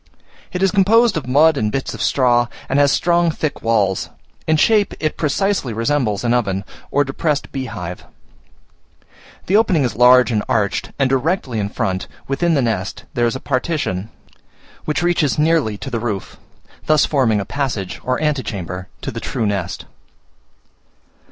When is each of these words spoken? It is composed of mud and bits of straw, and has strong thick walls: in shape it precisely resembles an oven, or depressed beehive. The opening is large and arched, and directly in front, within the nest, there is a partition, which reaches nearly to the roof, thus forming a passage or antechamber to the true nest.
It 0.51 0.63
is 0.63 0.71
composed 0.71 1.15
of 1.15 1.27
mud 1.27 1.57
and 1.57 1.71
bits 1.71 1.93
of 1.93 2.01
straw, 2.01 2.47
and 2.67 2.79
has 2.79 2.91
strong 2.91 3.29
thick 3.29 3.61
walls: 3.61 4.09
in 4.47 4.57
shape 4.57 4.95
it 4.99 5.15
precisely 5.15 5.73
resembles 5.73 6.23
an 6.23 6.33
oven, 6.33 6.63
or 6.89 7.03
depressed 7.03 7.51
beehive. 7.51 8.05
The 9.45 9.55
opening 9.55 9.83
is 9.83 9.95
large 9.95 10.31
and 10.31 10.43
arched, 10.49 10.89
and 10.97 11.07
directly 11.07 11.59
in 11.59 11.69
front, 11.69 12.07
within 12.27 12.55
the 12.55 12.63
nest, 12.63 13.03
there 13.13 13.27
is 13.27 13.35
a 13.35 13.39
partition, 13.39 14.09
which 14.85 15.03
reaches 15.03 15.37
nearly 15.37 15.77
to 15.77 15.91
the 15.91 15.99
roof, 15.99 16.37
thus 16.87 17.05
forming 17.05 17.39
a 17.39 17.45
passage 17.45 18.01
or 18.03 18.19
antechamber 18.23 18.87
to 19.03 19.11
the 19.11 19.19
true 19.19 19.45
nest. 19.45 19.85